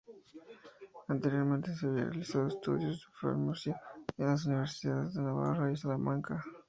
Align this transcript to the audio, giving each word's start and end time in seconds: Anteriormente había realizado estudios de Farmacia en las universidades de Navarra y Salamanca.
Anteriormente 1.11 1.69
había 1.83 2.05
realizado 2.05 2.47
estudios 2.47 2.97
de 2.97 3.05
Farmacia 3.21 3.79
en 4.17 4.25
las 4.25 4.47
universidades 4.47 5.13
de 5.13 5.21
Navarra 5.21 5.71
y 5.71 5.75
Salamanca. 5.77 6.43